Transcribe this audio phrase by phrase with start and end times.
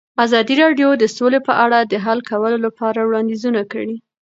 [0.25, 3.95] ازادي راډیو د سوله په اړه د حل کولو لپاره وړاندیزونه کړي.